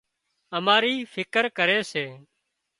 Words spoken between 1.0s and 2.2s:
فڪر ڪري سي